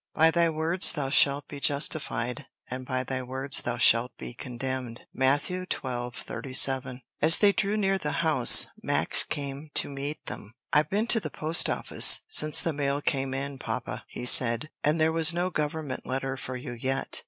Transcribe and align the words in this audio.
"By 0.15 0.31
thy 0.31 0.49
words 0.49 0.93
thou 0.93 1.11
shalt 1.11 1.47
be 1.47 1.59
justified, 1.59 2.47
and 2.71 2.87
by 2.87 3.03
thy 3.03 3.21
words 3.21 3.61
thou 3.61 3.77
shalt 3.77 4.17
be 4.17 4.33
condemned." 4.33 5.01
Matt. 5.13 5.41
12:37. 5.43 7.03
As 7.21 7.37
they 7.37 7.51
drew 7.51 7.77
near 7.77 7.99
the 7.99 8.11
house 8.25 8.65
Max 8.81 9.23
came 9.23 9.69
to 9.75 9.87
meet 9.89 10.25
them. 10.25 10.55
"I've 10.73 10.89
been 10.89 11.05
to 11.05 11.19
the 11.19 11.29
post 11.29 11.69
office 11.69 12.21
since 12.27 12.59
the 12.61 12.73
mail 12.73 12.99
came 12.99 13.35
in, 13.35 13.59
papa," 13.59 14.03
he 14.07 14.25
said, 14.25 14.71
"and 14.83 14.99
there 14.99 15.15
is 15.19 15.35
no 15.35 15.51
government 15.51 16.03
letter 16.07 16.35
for 16.35 16.57
you 16.57 16.71
yet. 16.71 17.19